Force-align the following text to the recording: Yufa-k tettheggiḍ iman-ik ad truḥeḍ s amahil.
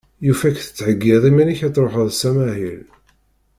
Yufa-k 0.25 0.57
tettheggiḍ 0.59 1.23
iman-ik 1.29 1.61
ad 1.67 1.73
truḥeḍ 1.73 2.09
s 2.19 2.21
amahil. 2.29 2.85